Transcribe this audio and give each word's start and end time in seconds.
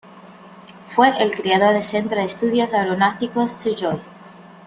Fue 0.95 1.13
el 1.21 1.29
creador 1.29 1.75
del 1.75 1.83
centro 1.83 2.17
de 2.17 2.23
estudios 2.25 2.73
aeronáuticos 2.73 3.51
Sujói. 3.51 4.01